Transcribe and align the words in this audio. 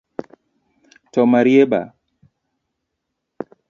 To 1.11 1.21
marieba? 1.31 1.81